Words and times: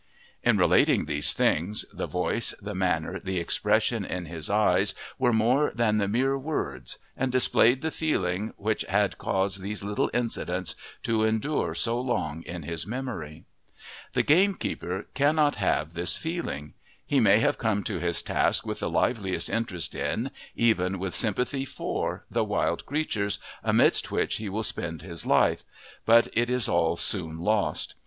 In 0.41 0.57
relating 0.57 1.05
these 1.05 1.31
things 1.35 1.85
the 1.93 2.07
voice, 2.07 2.55
the 2.59 2.73
manner, 2.73 3.19
the 3.19 3.37
expression 3.37 4.03
in 4.03 4.25
his 4.25 4.49
eyes 4.49 4.95
were 5.19 5.31
more 5.31 5.71
than 5.75 5.99
the 5.99 6.07
mere 6.07 6.39
words, 6.39 6.97
and 7.15 7.31
displayed 7.31 7.83
the 7.83 7.91
feeling 7.91 8.51
which 8.57 8.81
had 8.89 9.19
caused 9.19 9.61
these 9.61 9.83
little 9.83 10.09
incidents 10.11 10.73
to 11.03 11.23
endure 11.23 11.75
so 11.75 12.01
long 12.01 12.41
in 12.47 12.63
his 12.63 12.87
memory. 12.87 13.45
The 14.13 14.23
gamekeeper 14.23 15.05
cannot 15.13 15.57
have 15.57 15.93
this 15.93 16.17
feeling: 16.17 16.73
he 17.05 17.19
may 17.19 17.39
come 17.53 17.83
to 17.83 17.99
his 17.99 18.23
task 18.23 18.65
with 18.65 18.79
the 18.79 18.89
liveliest 18.89 19.51
interest 19.51 19.93
in, 19.93 20.31
even 20.55 20.97
with 20.97 21.13
sympathy 21.13 21.63
for, 21.63 22.25
the 22.31 22.43
wild 22.43 22.87
creatures 22.87 23.37
amidst 23.63 24.09
which 24.09 24.37
he 24.37 24.49
will 24.49 24.63
spend 24.63 25.03
his 25.03 25.27
life, 25.27 25.63
but 26.07 26.27
it 26.33 26.49
is 26.49 26.67
all 26.67 26.95
soon 26.95 27.37
lost. 27.37 27.93